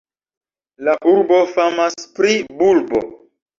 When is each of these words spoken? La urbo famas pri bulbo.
La 0.87 0.95
urbo 1.11 1.43
famas 1.53 2.01
pri 2.17 2.35
bulbo. 2.65 3.07